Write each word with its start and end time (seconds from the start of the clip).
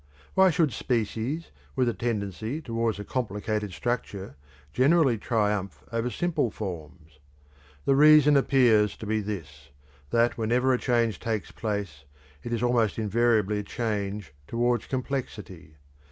Why 0.33 0.49
should 0.49 0.73
species, 0.73 1.51
with 1.75 1.87
a 1.87 1.93
tendency 1.93 2.59
towards 2.59 2.97
a 2.97 3.03
complicated 3.03 3.71
structure, 3.71 4.35
generally 4.73 5.19
triumph 5.19 5.83
over 5.93 6.09
simple 6.09 6.49
forms? 6.49 7.19
The 7.85 7.95
reason 7.95 8.35
appears 8.35 8.97
to 8.97 9.05
be 9.05 9.21
this, 9.21 9.69
that 10.09 10.39
whenever 10.39 10.73
a 10.73 10.79
change 10.79 11.19
takes 11.19 11.51
place, 11.51 12.05
it 12.41 12.51
is 12.51 12.63
almost 12.63 12.97
invariably 12.97 13.59
a 13.59 13.63
change 13.63 14.33
towards 14.47 14.87
complexity. 14.87 15.75